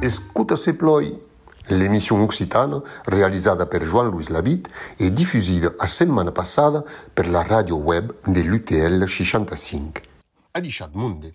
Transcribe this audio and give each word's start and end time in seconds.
Escuta 0.00 0.56
se 0.56 0.74
ploi. 0.74 1.16
L'émission 1.68 2.20
occitane, 2.22 2.82
realizzata 3.04 3.66
per 3.66 3.84
Jean-Louis 3.84 4.28
Labitte 4.30 4.68
e 4.96 5.12
diffusa 5.12 5.72
la 5.78 5.86
settimana 5.86 6.32
passata 6.32 6.82
per 7.14 7.30
la 7.30 7.42
radio 7.42 7.76
web 7.76 8.12
dell'UTL 8.26 9.06
65. 9.06 10.02
A 10.50 10.60
diciad 10.60 10.90
monde, 10.94 11.32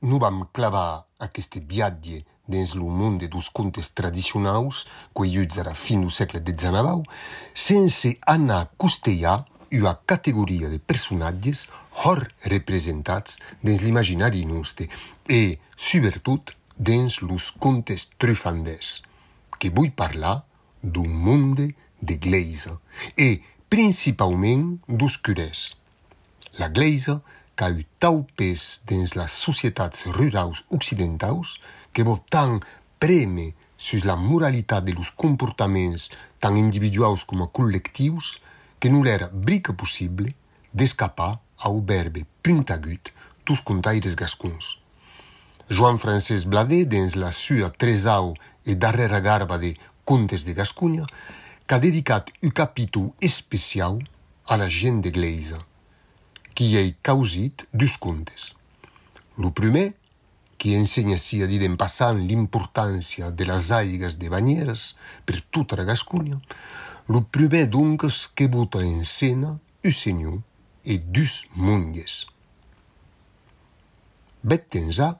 nous 0.00 0.18
vam 0.18 0.48
clavar 0.50 1.06
queste 1.30 1.60
biadie. 1.60 2.24
Dins 2.46 2.74
lo 2.74 2.88
monde 2.88 3.28
dos 3.28 3.48
contes 3.48 3.92
tradicionaus 3.92 4.86
a 5.14 5.62
la 5.62 5.74
fin 5.74 6.00
do 6.02 6.10
segle 6.10 6.40
XIX 6.40 7.02
sense 7.54 8.18
anar 8.26 8.70
costellar 8.76 9.44
una 9.72 9.94
categoria 10.04 10.68
de 10.68 10.78
personatges 10.78 11.68
hor 12.04 12.32
representats 12.44 13.38
dins 13.62 13.82
l'imaginari 13.82 14.44
nostre 14.44 14.88
e, 15.28 15.58
sobretot, 15.76 16.54
dins 16.76 17.20
los 17.22 17.52
contes 17.52 18.10
trufandès, 18.18 19.02
que 19.58 19.70
vull 19.70 19.92
parlar 19.94 20.42
d'un 20.82 21.08
monde 21.08 21.72
de 22.02 22.16
gleisa 22.18 22.78
e 23.16 23.40
principalment 23.72 24.76
dos 24.88 25.16
curès. 25.16 25.76
La 26.58 26.68
gleisa 26.68 27.22
qu'a 27.56 27.70
eu 27.70 27.84
tau 27.98 28.22
pes 28.36 28.82
dins 28.88 29.14
las 29.14 29.32
societats 29.32 30.06
rurals 30.06 30.64
occidentals 30.70 31.60
que 31.92 32.02
vos 32.02 32.20
tan 32.30 32.60
preme 32.98 33.52
sus 33.76 34.04
la 34.04 34.16
moralitat 34.16 34.84
de 34.84 34.92
los 34.92 35.10
comportaments 35.10 36.10
tan 36.40 36.56
individuals 36.56 37.24
coma 37.24 37.46
collectius 37.46 38.40
que 38.80 38.88
nous 38.88 39.04
l'èra 39.04 39.28
brica 39.32 39.72
possible 39.72 40.34
d'escapar 40.72 41.32
a 41.58 41.66
auberbe 41.68 42.24
puntagut 42.42 43.12
tus 43.44 43.60
contaires 43.60 44.16
gascons. 44.16 44.82
Joan 45.68 45.98
Francesc 45.98 46.46
Bladé, 46.46 46.84
dins 46.84 47.14
la 47.16 47.32
sua 47.32 47.70
tresau 47.70 48.34
e 48.66 48.74
darrera 48.74 49.20
garba 49.20 49.58
de 49.58 49.76
Contes 50.04 50.44
de 50.44 50.52
Gascunya, 50.52 51.06
qu'a 51.66 51.78
dedicat 51.78 52.26
un 52.42 52.50
capítol 52.50 53.12
especial 53.20 53.98
a 54.46 54.56
la 54.56 54.68
gent 54.68 55.00
d'Eglésia. 55.02 55.56
De 55.56 55.71
Qui 56.54 56.76
ei 56.76 56.94
causit 57.02 57.66
dus 57.72 57.96
contes. 57.96 58.52
Lo 59.38 59.50
primer, 59.56 59.94
qui 60.58 60.74
ensenya 60.76 61.16
si 61.18 61.40
a 61.42 61.48
dir 61.50 61.64
en 61.66 61.74
passant 61.80 62.14
l'importància 62.14 63.32
de 63.32 63.46
les 63.48 63.72
aigues 63.72 64.18
de 64.20 64.28
banyeres 64.30 64.92
per 65.26 65.40
tota 65.50 65.78
la 65.80 65.88
Gascunya, 65.88 66.38
lo 67.08 67.24
primer 67.24 67.66
donc 67.66 68.04
que 68.36 68.46
bota 68.46 68.84
en 68.84 69.04
scena 69.04 69.56
un 69.82 69.92
senyor 69.92 70.38
e 70.84 70.98
dus 70.98 71.48
monges. 71.56 72.26
Bet 74.42 74.68
tensà 74.70 75.18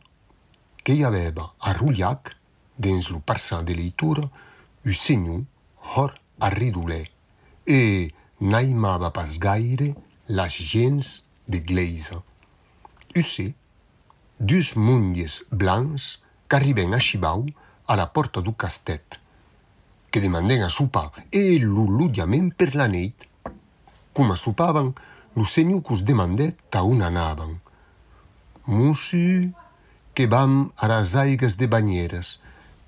que 0.85 0.95
hi 0.95 1.03
aveva 1.07 1.49
a 1.59 1.73
Rullac, 1.75 2.37
dins 2.77 3.11
lo 3.11 3.21
parçant 3.21 3.63
de 3.63 3.75
leitura, 3.75 4.29
un 4.85 4.95
senyor 4.95 5.43
hor 5.97 6.15
a 6.39 6.51
ridoler 6.51 7.11
e 7.67 8.11
n'aimava 8.41 9.11
pas 9.11 9.39
gaire 9.39 9.95
las 10.33 10.57
gens 10.57 11.27
de 11.47 11.59
Gleisa. 11.61 12.23
Usse, 13.15 13.53
dus 14.41 14.75
monges 14.77 15.45
blancs 15.51 16.23
qu'arriben 16.49 16.95
a 16.95 16.99
Chibau 16.99 17.45
a 17.87 17.97
la 17.97 18.07
porta 18.07 18.41
du 18.41 18.55
castet, 18.55 19.21
que 20.11 20.23
demanden 20.25 20.63
a 20.63 20.71
sopar 20.71 21.13
e 21.31 21.59
lo 21.59 21.85
ludiament 21.85 22.49
per 22.57 22.71
la 22.75 22.89
neit. 22.89 23.29
Com 24.17 24.33
a 24.33 24.37
sopaven, 24.37 24.95
lo 25.37 25.45
senyor 25.45 25.85
cus 25.85 26.01
demandet 26.01 26.57
ta 26.71 26.81
on 26.83 27.05
anaven. 27.05 27.61
Monsieur, 28.65 29.53
que 30.15 30.27
vam 30.27 30.73
a 30.77 30.89
las 30.89 31.15
aigues 31.15 31.61
de 31.61 31.69
banyeres, 31.69 32.39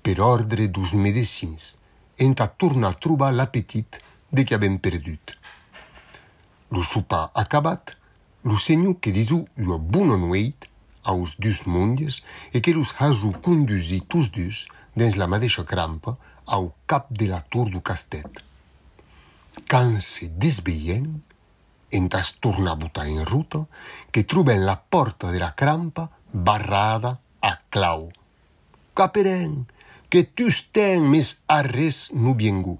per 0.01 0.17
ordre 0.17 0.65
dos 0.67 0.97
medecins, 0.97 1.75
entà 2.17 2.49
tornar 2.49 2.95
a 2.95 3.01
trobar 3.05 3.33
l'apetit 3.37 4.01
de 4.31 4.41
que 4.41 4.57
havem 4.57 4.81
perdut. 4.81 5.37
Lo 6.69 6.83
sopar 6.83 7.31
acabat, 7.33 7.95
lo 8.43 8.57
senyor 8.57 8.99
que 8.99 9.11
disu 9.11 9.45
una 9.57 9.77
bona 9.77 10.17
nueit 10.17 10.69
aos 11.03 11.37
dus 11.37 11.65
monges 11.65 12.23
e 12.51 12.61
que 12.61 12.73
los 12.73 12.93
hasu 12.97 13.33
condusi 13.45 14.01
tous 14.01 14.31
dus 14.31 14.65
dins 14.97 15.15
la 15.15 15.27
mateixa 15.27 15.63
crampa 15.63 16.17
au 16.45 16.73
cap 16.85 17.09
de 17.09 17.27
la 17.27 17.41
tour 17.41 17.69
du 17.69 17.81
castet. 17.81 18.43
Quand 19.69 19.99
se 20.01 20.27
desveien, 20.27 21.21
entas 21.91 22.35
tornar 22.39 22.73
a 22.73 22.81
botar 22.81 23.07
en 23.07 23.25
ruta, 23.25 23.65
que 24.11 24.23
troben 24.23 24.65
la 24.65 24.81
porta 24.81 25.31
de 25.31 25.39
la 25.39 25.55
crampa 25.55 26.09
barrada 26.33 27.19
a 27.41 27.61
clau. 27.69 28.11
Caperen, 28.93 29.65
que 30.09 30.23
tus 30.23 30.71
ten 30.71 31.07
mes 31.09 31.41
arres 31.47 32.11
no 32.13 32.33
viengu. 32.33 32.77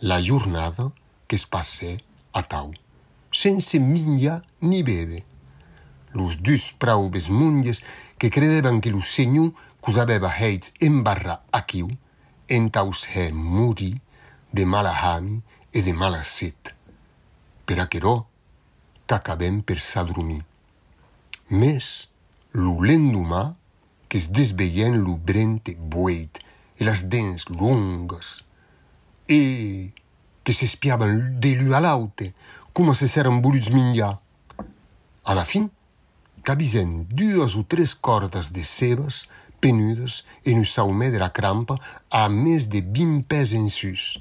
La 0.00 0.20
jornada 0.22 0.92
que 1.26 1.36
es 1.36 1.46
passe 1.46 2.02
a 2.32 2.42
tau, 2.42 2.72
sense 3.30 3.78
minha 3.78 4.42
ni 4.60 4.82
bebe. 4.82 5.24
Los 6.12 6.42
dus 6.42 6.72
praubes 6.72 7.30
monges 7.30 7.82
que 8.18 8.30
credevan 8.30 8.80
que 8.80 8.90
lo 8.90 9.02
senyor 9.02 9.54
cus 9.80 9.98
aveva 9.98 10.30
heits 10.30 10.74
embarra 10.80 11.42
aquiu, 11.52 11.88
entaus 12.48 13.06
he 13.14 13.30
muri 13.32 14.00
de 14.52 14.66
mala 14.66 14.92
hami 14.92 15.42
e 15.72 15.82
de 15.82 15.92
mala 15.92 16.22
set. 16.22 16.74
Per 17.64 17.78
aquerò 17.78 18.26
qu'acabem 19.06 19.62
per 19.62 19.78
s'adormir. 19.78 20.42
Mes, 21.50 22.10
lo 22.52 22.82
lendumà, 22.82 23.54
que 24.08 24.18
es 24.18 24.30
desveien 24.34 24.98
lo 25.04 25.16
brente 25.16 25.76
bueit 25.78 26.42
e 26.78 26.84
las 26.84 27.08
dents 27.08 27.48
longas, 27.50 28.42
e 29.30 29.90
que 30.42 30.52
s'espiaven 30.52 31.38
de 31.38 31.54
l'un 31.54 31.74
a 31.74 31.80
l'aute, 31.80 32.32
coma 32.72 32.94
se 32.94 33.08
s'eran 33.08 33.40
voluts 33.42 33.70
minjar. 33.70 34.18
A 35.24 35.34
la 35.34 35.44
fin, 35.44 35.70
cabisen 36.42 37.06
dues 37.10 37.56
o 37.56 37.64
tres 37.64 37.94
cordes 37.94 38.52
de 38.52 38.64
cebes 38.64 39.28
penudes 39.60 40.24
en 40.44 40.58
un 40.58 40.64
saumet 40.64 41.12
de 41.12 41.20
la 41.20 41.30
crampa 41.32 41.76
a 42.10 42.28
més 42.28 42.68
de 42.72 42.80
20 42.80 43.26
pes 43.28 43.52
en 43.54 43.68
sus. 43.70 44.18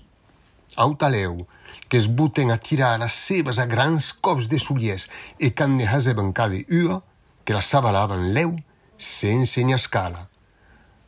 Au 0.76 0.96
taleu, 0.96 1.48
que 1.88 1.98
es 1.98 2.08
buten 2.08 2.52
a 2.52 2.58
tirar 2.58 3.00
las 3.00 3.14
cebes 3.14 3.60
a 3.60 3.66
grans 3.66 4.14
cops 4.14 4.50
de 4.50 4.60
soliers 4.60 5.10
e 5.40 5.54
can 5.54 5.78
ne 5.78 5.88
haseben 5.88 6.34
cada 6.34 6.60
ua, 6.70 7.02
que 7.44 7.54
la 7.54 7.62
sabalaven 7.62 8.34
leu 8.34 8.58
sense 8.98 9.62
escala. 9.74 10.28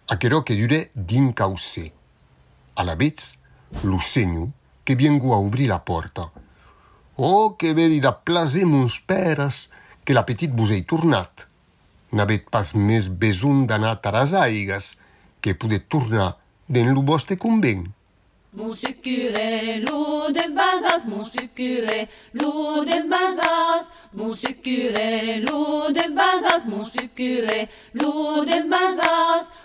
Aquerò 0.08 0.44
que 0.44 0.56
dure 0.56 0.90
din 0.96 1.32
caucer. 1.34 1.94
A 2.76 2.84
la 2.84 2.96
vez, 2.96 3.40
lo 3.84 4.02
senyo 4.02 4.50
que 4.84 4.96
viengo 4.96 5.34
a 5.34 5.38
obrir 5.38 5.70
la 5.70 5.86
porta. 5.86 6.32
Oh, 7.18 7.56
que 7.60 7.74
ve 7.74 7.88
dida 7.92 8.12
plaser 8.26 8.66
mons 8.66 9.00
pèras 9.08 9.70
que 10.06 10.16
l'apetit 10.16 10.52
vos 10.56 10.72
ei 10.72 10.84
tornat. 10.88 11.48
N'avet 12.12 12.48
pas 12.52 12.74
més 12.76 13.08
besun 13.08 13.66
d'anar 13.68 14.00
a 14.04 14.12
las 14.12 14.34
aigas 14.34 14.98
que 15.42 15.56
pude 15.56 15.80
tornar 15.80 16.38
d'en 16.68 16.94
lo 16.96 17.02
vostre 17.02 17.38
convent. 17.38 17.88
Musicure, 18.54 19.80
lo 19.80 20.30
de 20.30 20.46
bazas, 20.52 21.06
musicure, 21.06 22.10
lo 22.34 22.84
de 22.84 23.00
bazas, 23.08 23.92
musicure, 24.12 25.40
lo 25.40 25.90
de 25.90 26.10
bazas, 26.10 26.66
musicure, 26.66 27.70
lo 27.94 28.44
de 28.44 28.60
bazas. 28.68 29.21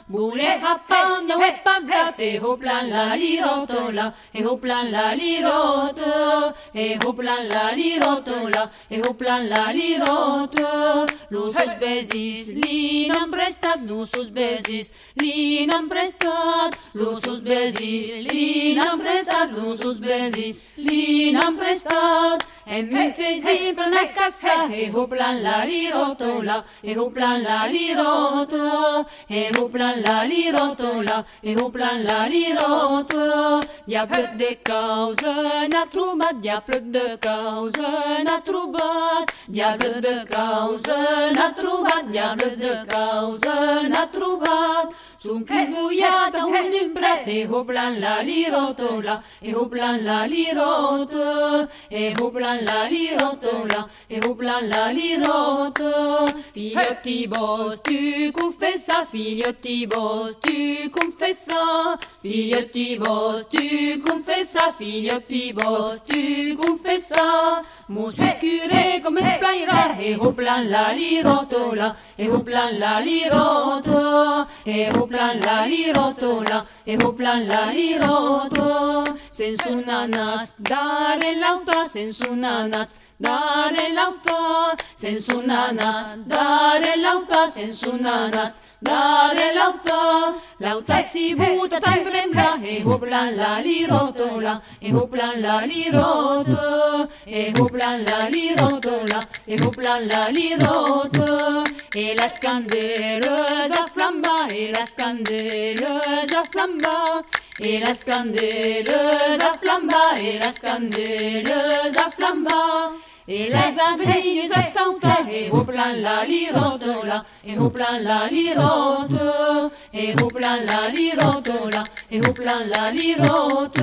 Gure 0.09 0.47
hapan 0.63 1.27
da 1.27 1.35
hepan 1.35 1.85
plat, 1.87 2.21
ehoplan 2.21 2.91
la 2.91 3.17
lirotola, 3.19 4.15
ehoplan 4.33 4.93
la 4.93 5.07
liroto, 5.19 6.55
ehoplan 6.73 7.49
la 7.49 7.75
lirotola, 7.75 8.71
ehoplan 8.89 9.49
la 9.51 9.73
liroto. 9.73 11.07
Nusos 11.33 11.75
bezis, 11.81 12.55
linam 12.55 13.33
prestat, 13.33 13.83
nusos 13.83 14.31
bezis, 14.31 14.93
linam 15.21 15.89
prestat, 15.89 16.79
nusos 16.95 17.43
bezis, 17.43 18.07
linam 18.31 19.01
prestat, 19.01 19.51
nusos 19.51 19.99
bezis, 19.99 20.63
linam 20.77 21.59
prestat. 21.59 22.47
Emifeji 22.69 23.73
plan 23.77 23.91
la 23.93 24.09
casa, 24.13 24.67
ehu 24.75 25.07
plan 25.07 25.41
la 25.41 25.65
lirotola, 25.65 26.65
ehu 26.83 27.13
plan 27.15 27.41
la 27.41 27.69
liroto, 27.69 29.07
ehu 29.31 29.69
plan 29.71 30.03
la 30.03 30.25
lirotola, 30.25 31.25
ehu 31.45 31.71
plan 31.71 32.03
la 32.03 32.27
liroto. 32.27 33.61
Y'a 33.87 34.05
peu 34.05 34.27
de 34.37 34.57
causes, 34.65 35.69
n'a 35.71 35.87
troubat, 35.87 36.33
y'a 36.43 36.61
peu 36.61 36.81
de 36.81 37.17
causes, 37.23 37.79
n'a 38.25 38.41
troubat, 38.45 39.25
y'a 39.49 39.77
peu 39.79 40.01
de 40.01 40.25
causes, 40.27 40.93
n'a 41.37 41.53
troubat, 41.53 42.03
y'a 42.13 42.35
peu 42.37 42.51
de 42.51 42.75
causes, 42.91 43.89
n'a 43.89 44.07
troubat. 44.09 44.91
Sun 45.23 45.45
que 45.45 45.61
guiata 45.71 46.41
sempre. 46.87 47.25
E 47.25 47.47
hoplan 47.47 47.99
la 48.01 48.21
lirotola 48.21 49.23
e 49.41 49.55
hoplan 49.55 50.05
la 50.05 50.25
lirote 50.25 51.69
e 51.89 52.15
hoplan 52.19 52.65
la 52.65 52.85
lirotola 52.85 53.89
e 54.09 54.21
hoplan 54.25 54.69
la 54.69 54.91
lirote 54.91 56.35
figliotti 56.53 57.27
boss 57.29 57.81
tu 57.83 58.31
confessa 58.33 59.07
figliotti 59.11 59.87
boss 59.87 60.39
tu 60.41 60.91
confessa. 60.91 61.99
Figliotti 62.21 62.97
boss 62.99 63.47
tu 63.49 64.01
confessa 64.03 64.73
figliotti 64.77 65.53
boss 65.53 66.03
tu 66.03 66.57
confessa 66.57 67.63
mon 67.89 68.11
curé 68.41 69.01
comme 69.01 69.21
esplaira 69.21 69.97
eh, 69.97 70.11
eh. 70.11 70.11
e 70.11 70.17
hoplan 70.17 70.69
la 70.69 70.91
lirotola 70.91 71.97
e 72.17 72.29
hoplan 72.29 72.79
la 72.79 72.99
lirote 72.99 74.47
e 74.65 74.91
hoplan 74.93 75.39
la 75.41 75.65
lirotola 75.65 76.67
e 76.85 76.97
plan 77.15 77.47
la 77.47 77.71
li 77.71 77.99
roto 77.99 79.05
zensunanatz, 79.37 80.55
dare 80.59 81.37
lauta, 81.37 81.87
zensunanatz, 81.93 82.95
dare 83.21 83.93
lauta, 83.93 84.75
zensunanatz, 84.97 86.17
dare 86.27 86.97
lauta, 86.97 87.41
zensunanatz, 87.51 88.61
dare 88.81 89.53
lauta, 89.55 90.35
lauta 90.59 91.03
si 91.03 91.35
buta 91.35 91.81
tan 91.81 92.03
trembla, 92.05 92.59
ego 92.65 92.95
e 92.95 92.99
plan 92.99 93.37
la 93.37 93.61
lirotola, 93.61 94.63
ego 94.81 95.07
plan 95.07 95.43
la 95.43 95.61
liroto, 95.67 97.09
ego 97.27 97.67
plan 97.67 98.05
la 98.05 98.29
lirotola, 98.29 99.21
ego 99.47 99.71
plan 99.71 100.07
la 100.09 100.29
liroto, 100.31 101.65
e 101.95 102.15
las 102.15 102.39
candelas 102.39 103.71
a 103.71 103.87
flamba, 103.93 104.47
e 104.49 104.73
las 104.73 104.95
candelas 104.95 106.33
a 106.33 106.45
flamba, 106.51 107.23
et 107.61 107.79
la 107.79 107.95
scandeleuse 107.95 109.47
flamba, 109.63 110.21
et 110.21 110.39
la 110.39 110.53
scandeleuse 110.53 111.97
flamba. 112.17 112.93
Et 113.29 113.49
les 113.49 113.55
adrilles 113.55 114.49
s'entent, 114.73 115.03
et 115.33 115.51
au 115.51 115.65
plan 115.65 115.93
la 115.97 116.25
lirotola, 116.25 117.25
et 117.45 117.59
au 117.59 117.69
plan 117.71 117.99
la 118.01 118.29
lirote, 118.31 119.73
et 119.93 120.15
au 120.23 120.29
plan 120.29 120.59
la 120.65 120.89
lirotola, 120.91 121.83
et 122.13 122.21
au 122.21 122.33
plan 122.33 122.61
la 122.73 122.93
lirote. 122.93 123.81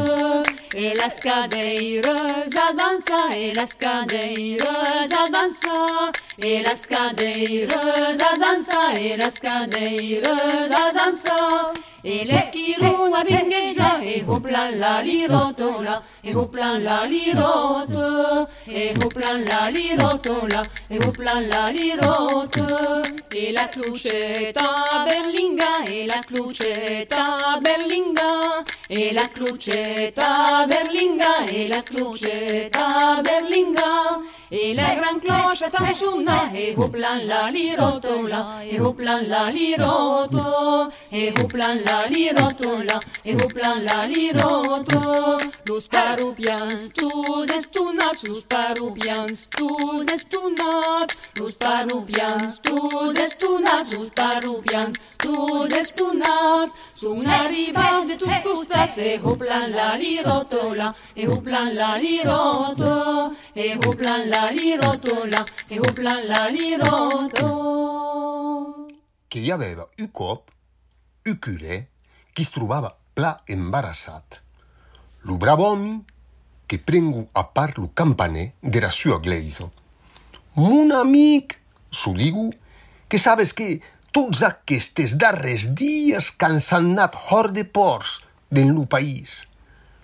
Et 0.76 0.94
la 0.94 1.10
scadeireuse 1.10 2.58
dansa, 2.78 3.36
et 3.36 3.54
la 3.54 3.66
scadeireuse 3.66 5.10
dansa, 5.10 6.12
et 6.42 6.62
la 6.62 6.76
scadeireuse 6.76 8.18
dansa, 8.40 8.94
et 8.98 9.18
la 9.18 9.30
scadeireuse 9.30 10.70
dansa. 10.70 11.74
Et 12.06 12.26
l'esquirou 12.26 13.16
a 13.16 13.24
là, 13.78 14.00
et 14.04 14.24
au 14.28 14.40
plan 14.40 14.70
la 14.76 15.02
lirotola, 15.02 16.04
et 16.22 16.36
au 16.36 16.46
plan 16.48 16.78
la 16.78 17.08
lirote, 17.08 18.50
et 18.68 18.94
au 19.04 19.08
plan 19.08 19.38
la 19.48 19.72
lirotola, 19.72 20.64
et 20.92 20.98
au 20.98 21.12
plan 21.12 21.40
la 21.50 21.72
lirote. 21.72 22.60
Et 23.34 23.54
la 23.54 23.66
clouchetta 23.66 24.64
berlinga, 25.08 25.90
et 25.90 26.06
la 26.06 26.20
clouchetta 26.20 27.60
berlinga, 27.64 28.64
et 28.90 29.12
la 29.12 29.28
clouchetta 29.28 30.68
berlinga, 30.68 31.54
et 31.54 31.70
la 31.70 31.82
clouchetta 31.82 33.22
berlinga. 33.24 34.20
Et 34.56 34.76
la 34.76 34.94
grande 34.94 35.20
cloche 35.20 35.64
tamsouna, 35.72 36.52
et 36.54 36.76
houplan 36.78 37.26
la 37.26 37.50
lirotola, 37.50 38.60
et 38.72 38.80
houplan 38.80 39.22
la 39.28 39.50
liroto, 39.50 40.92
et 41.12 41.32
houplan 41.32 41.80
la 41.84 42.08
lirotola, 42.08 43.00
et 43.26 43.34
houplan 43.34 43.82
la 43.84 44.06
liroto. 44.06 45.40
Los 45.68 45.88
parupians, 45.88 46.90
tus 46.94 47.50
estunas, 47.50 48.20
sus 48.24 48.44
parupians, 48.44 49.50
tus 49.50 50.06
estunas, 50.14 51.08
los 51.36 51.56
parupians, 51.56 52.62
tus 52.62 53.16
estunas, 53.16 53.88
sus 53.90 54.12
parupians. 54.12 54.94
cruces 55.24 55.94
tunat, 55.94 56.70
sunariban 56.94 58.08
de 58.08 58.18
tus 58.18 58.28
costas. 58.28 58.44
costats, 58.44 58.98
ejuplan 58.98 59.72
la 59.72 59.98
lirotola, 59.98 60.96
ejuplan 61.16 61.76
la 61.76 61.98
liroto, 61.98 63.32
ejuplan 63.56 64.30
la 64.30 64.52
lirotola, 64.52 65.46
ejuplan 65.70 66.28
la 66.28 66.50
liroto. 66.50 67.48
Que 69.30 69.42
ya 69.44 69.58
beba 69.58 69.88
ucop, 70.00 70.50
ucure, 71.26 71.90
que 72.34 72.46
trobava 72.46 72.98
pla 73.14 73.44
embarassat. 73.48 74.42
Lo 75.24 75.38
bravomi, 75.38 76.04
que 76.68 76.78
prengu 76.78 77.30
a 77.34 77.54
par 77.54 77.78
lo 77.78 77.94
campaner 77.94 78.54
de 78.62 78.82
la 78.82 78.92
sua 78.92 79.20
gleison. 79.20 79.72
Mon 80.56 80.92
amic, 80.92 81.60
su 81.90 82.14
digu, 82.14 82.54
que 83.08 83.20
sabes 83.20 83.54
que 83.54 83.82
tots 84.14 84.44
aquestes 84.46 85.18
darrers 85.18 85.66
dies 85.80 86.30
que 86.38 86.46
han 86.46 86.62
anat 86.78 87.18
hors 87.30 87.54
de 87.56 87.66
ports 87.66 88.22
del 88.54 88.70
lo 88.78 88.86
país. 88.86 89.48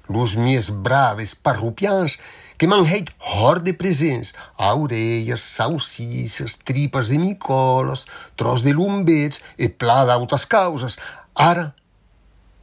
Los 0.09 0.35
mies 0.35 0.71
braves 0.73 1.35
parrupians 1.35 2.17
que 2.57 2.67
m'han 2.67 2.87
heit 2.89 3.11
hors 3.21 3.61
de 3.63 3.75
presents, 3.77 4.33
orelles, 4.57 5.39
saucisses, 5.39 6.57
tripes 6.65 7.13
de 7.13 7.19
micoles, 7.21 8.07
tros 8.35 8.65
de 8.65 8.73
lumbets 8.73 9.39
e 9.55 9.69
pla 9.69 10.01
d'autres 10.09 10.47
causes. 10.49 10.97
Ara, 11.37 11.69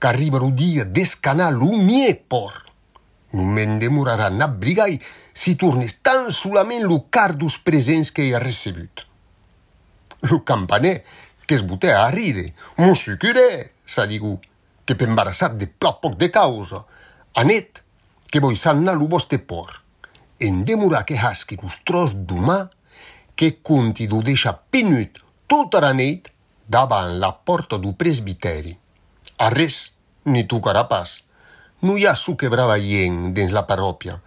que 0.01 0.09
arriba 0.11 0.43
el 0.43 0.53
dia 0.59 0.85
d'escanar 0.85 1.53
lo 1.55 1.71
mie 1.79 2.13
por. 2.29 2.67
Non 3.33 3.55
me'n 3.55 3.79
demorarà 3.79 4.29
a 4.29 4.49
brigai 4.49 4.99
si 5.33 5.57
tornes 5.57 6.03
tan 6.03 6.31
solament 6.31 6.85
lo 6.85 7.07
car 7.11 7.37
dos 7.37 7.59
presents 7.59 8.13
que 8.13 8.29
he 8.29 8.39
recebut. 8.39 9.07
Lo 10.29 10.45
campaner, 10.45 11.05
que 11.47 11.55
es 11.55 11.63
boté 11.67 11.93
a 11.93 12.11
rire, 12.11 12.53
Monsieur 12.77 13.19
curé, 13.19 13.73
s'ha 13.87 14.07
digut, 14.07 14.43
que 14.87 14.95
p'embarassat 14.95 15.57
de 15.59 15.67
pla 15.67 15.97
poc 16.03 16.17
de 16.19 16.31
causa, 16.31 16.85
anet, 17.35 17.83
que 18.31 18.41
voi 18.41 18.57
s'anna 18.57 18.95
lo 18.95 19.09
vostre 19.09 19.39
por. 19.39 19.83
En 20.39 20.65
demorar 20.65 21.05
que 21.05 21.19
hasqui 21.19 21.57
los 21.63 21.83
tros 21.85 22.15
d'humà, 22.15 22.71
que 23.37 23.63
conti 23.63 24.07
do 24.07 24.23
deixa 24.23 24.53
penut 24.71 25.23
tota 25.47 25.81
la 25.81 25.93
neit 25.93 26.31
davant 26.67 27.19
la 27.21 27.33
porta 27.33 27.79
do 27.79 27.93
presbiteri. 27.93 28.77
A 29.39 29.51
res, 29.53 29.93
ni 30.25 30.47
tocarà 30.49 30.87
pas. 30.89 31.23
No 31.83 31.97
hi 31.97 32.07
ha 32.07 32.17
su 32.17 32.37
que 32.37 32.49
brava 32.49 32.79
gent 32.81 33.35
la 33.53 33.67
parròpia. 33.69 34.21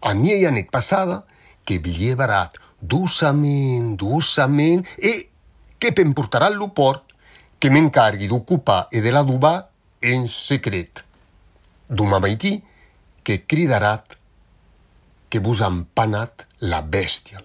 A 0.00 0.14
mia 0.14 0.50
nit 0.50 0.70
passada, 0.70 1.24
que 1.64 1.78
havia 1.78 2.16
barat 2.16 2.56
doçament, 2.80 3.96
doçament, 3.96 4.86
e 4.98 5.29
que 5.80 5.90
m'emportarà 5.96 6.46
al 6.52 6.60
port, 6.76 7.02
que 7.58 7.70
m'encargui 7.70 8.28
d'ocupar 8.28 8.88
e 8.92 9.00
de 9.00 9.10
l'adobar 9.10 9.70
en 10.00 10.28
secret. 10.28 11.02
Demà 11.88 12.20
maití, 12.20 12.60
que 13.24 13.44
cridarat 13.46 14.16
que 15.30 15.38
vos 15.38 15.60
ha 15.62 15.70
empanat 15.70 16.46
la 16.60 16.82
bèstia. 16.82 17.40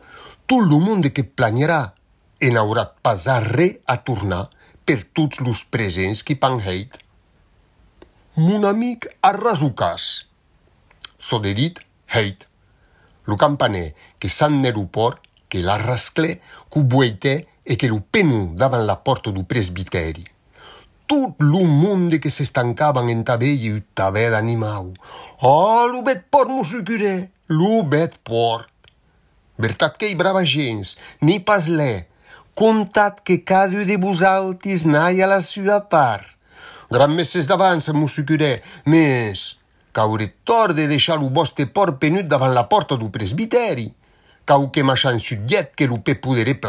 Tot 0.46 0.62
el 0.62 0.75
món 0.82 1.01
que 1.15 1.24
planyarà 1.24 1.96
e 2.39 2.51
n'haurà 2.51 2.86
pas 3.01 3.27
a 3.27 3.39
re 3.39 3.80
a 3.88 3.98
tornar 4.04 4.50
per 4.86 5.04
tots 5.18 5.42
los 5.42 5.63
presents 5.65 6.24
que 6.24 6.36
pan 6.36 6.60
heit. 6.62 7.00
Mon 8.36 8.65
amic 8.65 9.08
a 9.22 9.32
rasucàs. 9.34 10.27
So 11.20 11.39
de 11.39 11.54
dit, 11.58 11.80
heit. 12.13 12.46
Lo 13.25 13.38
campaner 13.38 13.96
que 14.20 14.30
s'han 14.30 14.62
l'aeroport, 14.62 15.22
que 15.50 15.63
la 15.63 15.77
rasclé, 15.77 16.42
que 16.70 16.84
bueité 16.84 17.48
e 17.65 17.75
que 17.75 17.89
lo 17.89 18.00
penu 18.00 18.53
davant 18.53 18.86
la 18.86 18.95
porta 19.01 19.31
do 19.34 19.43
presbiteri. 19.43 20.24
Tot 21.05 21.36
lo 21.41 21.65
monde 21.65 22.22
que 22.22 22.29
s'estancavan 22.29 23.10
en 23.10 23.25
tabella 23.25 23.74
u 23.74 23.81
tabè 23.93 24.29
d'animau. 24.29 24.93
Oh, 25.41 25.86
lo 25.89 26.01
bet 26.05 26.29
port, 26.29 26.50
mosso 26.50 26.81
curé, 26.86 27.31
lo 27.50 27.84
bet 27.84 28.22
port. 28.24 28.69
Vertat 29.57 29.98
que 29.98 30.13
brava 30.15 30.45
gens, 30.45 30.95
ni 31.22 31.39
pas 31.39 31.67
lè. 31.67 32.07
Contat 32.55 33.19
que 33.25 33.41
cada 33.43 33.84
de 33.84 33.98
vosaltres 33.98 34.86
n'ai 34.86 35.22
a 35.22 35.27
la 35.27 35.41
sua 35.41 35.81
part. 35.89 36.25
Gran 36.89 37.13
meses 37.13 37.50
d'avança, 37.50 37.93
mosso 37.93 38.24
curé, 38.24 38.62
mes 38.86 39.57
qu'hauré 39.95 40.36
tort 40.43 40.75
de 40.75 40.88
deixar 40.88 41.17
lo 41.17 41.29
vostre 41.29 41.65
port 41.65 41.98
penut 42.00 42.27
davant 42.27 42.53
la 42.53 42.67
porta 42.67 42.98
do 43.00 43.10
presbiteri. 43.10 43.88
Cau 44.45 44.69
que 44.69 44.84
m'ha 44.84 44.95
xançut 44.95 45.48
que 45.75 45.88
lo 45.88 45.98
pe 46.03 46.15
poderé. 46.15 46.60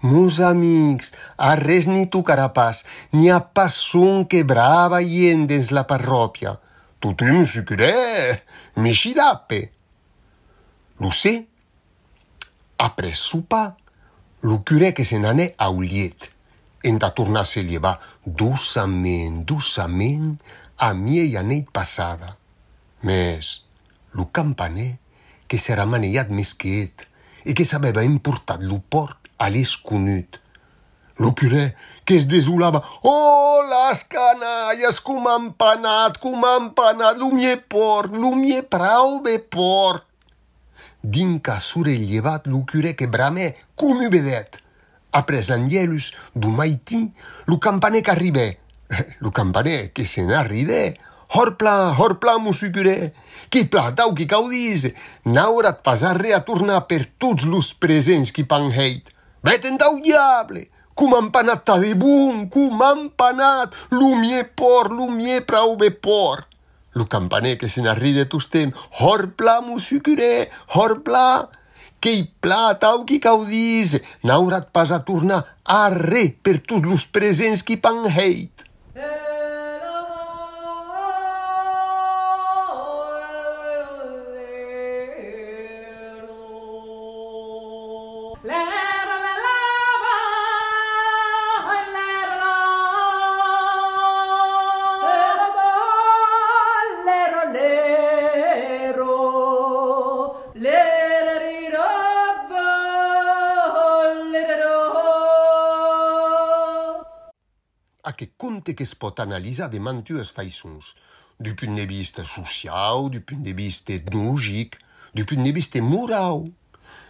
Mos 0.00 0.38
amics, 0.44 1.12
a 1.36 1.56
res 1.58 1.88
ni 1.90 2.06
tocarà 2.06 2.48
pas, 2.54 2.84
ni 3.12 3.30
a 3.30 3.40
pas 3.40 3.74
son 3.74 4.24
que 4.30 4.44
brava 4.46 5.02
gent 5.02 5.48
dins 5.50 5.72
la 5.74 5.84
parròpia. 5.90 6.54
Tothom 7.02 7.44
se 7.46 7.64
curé, 7.66 7.94
mexidape. 8.76 9.60
Lo 10.98 11.10
sé. 11.10 11.46
Après 12.78 13.14
sopar, 13.14 13.76
lo 14.42 14.62
curé 14.62 14.94
que 14.94 15.04
se 15.04 15.18
n'anè 15.18 15.54
a 15.58 15.70
Uliet. 15.70 16.38
enta 16.82 17.10
tornar 17.10 17.42
a 17.42 17.44
se 17.44 17.62
llevar 17.64 17.98
doçament, 18.24 19.44
doçament 19.44 20.38
a 20.78 20.92
miei 20.94 21.36
aneit 21.36 21.70
passada. 21.72 22.36
Mes, 23.02 23.64
lo 24.12 24.28
campaner, 24.30 24.98
que 25.48 25.58
s'era 25.58 25.86
manejat 25.88 26.30
més 26.30 26.52
quiet 26.54 27.06
e 27.48 27.54
que 27.56 27.64
s'aveva 27.64 28.04
importat 28.04 28.62
lo 28.62 28.78
porc 28.92 29.17
a 29.38 29.48
l'esconut. 29.50 30.40
Lo 31.18 31.34
curé, 31.34 31.74
que 32.04 32.14
es 32.14 32.28
desolava, 32.30 32.82
oh, 33.02 33.62
les 33.66 34.04
canalles, 34.06 35.00
com 35.02 35.26
han 35.26 35.50
panat, 35.58 36.20
com 36.22 36.44
han 36.46 36.70
mie 37.34 37.56
porc, 37.58 38.14
lo 38.14 38.36
mie 38.36 38.62
prou 38.62 39.20
bé 39.22 39.38
porc. 39.38 40.04
Dinca 41.02 41.58
surellevat 41.60 42.46
lo 42.46 42.64
curé 42.66 42.94
que 42.94 43.06
bramè 43.06 43.54
com 43.74 43.98
ubedet. 43.98 44.62
Apres 45.10 45.48
l'angelus 45.48 46.12
du 46.34 46.48
maití, 46.48 47.10
lo 47.46 47.58
campaner 47.58 48.02
qu'arribè, 48.02 48.48
lo 49.22 49.30
campaner 49.32 49.92
que 49.92 50.06
se 50.06 50.22
n'arribè, 50.22 50.96
Horpla, 51.30 51.94
horpla, 51.98 52.38
musicuré, 52.38 53.12
qui 53.50 53.66
platau 53.68 54.14
qui 54.16 54.26
caudise, 54.26 54.94
n'haurat 55.26 55.82
pas 55.84 56.02
a 56.02 56.40
tornar 56.40 56.86
per 56.88 57.04
tots 57.18 57.44
los 57.44 57.74
presents 57.74 58.32
qui 58.32 58.44
pan 58.44 58.70
dau 59.42 60.00
diable, 60.00 60.68
cum 60.94 61.14
empanat 61.14 61.64
ta 61.64 61.78
de 61.78 61.94
bun, 61.94 62.48
cum 62.48 62.82
empanat, 62.82 63.72
lumie 63.90 64.44
por, 64.44 64.90
lumie 64.90 65.40
prau 65.40 65.76
be 65.76 65.90
por. 65.90 66.46
Lo 66.92 67.06
campaner 67.06 67.56
que 67.58 67.68
se 67.68 67.80
n'arride 67.80 68.24
tostem, 68.26 68.72
horpla, 68.98 69.60
musicuré, 69.60 70.50
horpla, 70.74 71.50
que 72.00 72.10
i 72.10 72.24
platau 72.40 73.04
qui 73.04 73.20
caudise, 73.20 74.02
n'haurat 74.22 74.70
pas 74.72 74.90
a 74.90 75.04
tornar 75.04 75.44
a 75.64 75.88
re 75.90 76.34
per 76.42 76.58
tots 76.58 76.86
los 76.86 77.06
presents 77.06 77.62
qui 77.62 77.76
pan 77.76 78.06
heit. 78.06 78.64
a 88.48 88.77
compte 108.48 108.74
que 108.74 108.84
es 108.84 108.94
pot 108.96 109.12
de 109.20 109.78
mantues 109.78 110.30
façons, 110.32 110.94
du 111.38 111.54
punt 111.54 111.74
de 111.76 111.84
vista 111.84 112.24
social, 112.24 113.10
du 113.10 113.20
punt 113.20 113.42
de 113.44 113.52
vista 113.52 113.92
du 113.98 115.24
punt 115.26 115.42
de 115.44 115.52
vista 115.52 115.82
moral. 115.82 116.50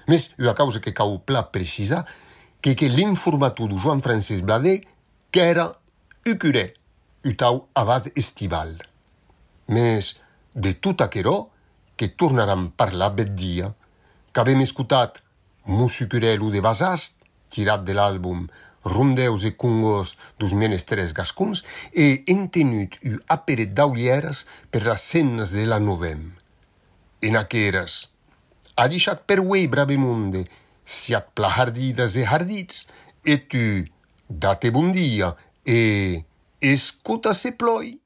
Mes 0.09 0.35
una 0.38 0.54
causa 0.54 0.80
que 0.80 0.92
cau 0.92 1.21
pla 1.21 1.52
precisar 1.52 2.04
que 2.61 2.75
que 2.75 2.88
l'informator 2.88 3.68
du 3.68 3.78
Joan 3.78 4.02
Francesc 4.02 4.42
Bladet 4.42 4.88
qu'era 5.30 5.78
ucuré, 6.26 6.75
utau 7.25 7.68
abad 7.75 8.11
estival. 8.16 8.75
Mes 9.68 10.16
de 10.54 10.73
tot 10.75 11.00
aquerò 11.02 11.50
que 11.97 12.09
tornaram 12.09 12.71
parlar 12.71 13.14
bet 13.14 13.35
dia, 13.37 13.75
qu'avem 14.33 14.61
escutat 14.62 15.23
Musucurelu 15.66 16.50
de 16.50 16.61
Basast, 16.61 17.23
tirat 17.49 17.85
de 17.85 17.95
l'àlbum 17.95 18.49
rondeus 18.88 19.45
e 19.45 19.52
congos 19.52 20.16
dos 20.38 20.52
menestres 20.52 21.12
gascons 21.12 21.64
e 21.92 22.25
entenut 22.26 22.99
u 23.04 23.18
apere 23.28 23.66
d'aulièras 23.66 24.47
per 24.71 24.83
las 24.88 25.02
sennes 25.02 25.52
de 25.52 25.66
la 25.66 25.78
novem. 25.78 26.33
En 27.21 27.37
aqueras, 27.37 28.12
a 28.76 28.88
deixat 28.88 29.25
per 29.26 29.40
uei 29.40 29.66
brave 29.68 29.99
monde, 29.99 30.47
si 30.87 31.14
at 31.14 31.35
plajardidas 31.35 32.16
e 32.16 32.25
jardits, 32.25 32.87
e 33.25 33.37
tu, 33.37 33.85
date 34.28 34.71
bon 34.71 34.92
dia, 34.92 35.35
e 35.66 36.25
escuta 36.61 37.35
se 37.35 37.52
ploi. 37.52 37.99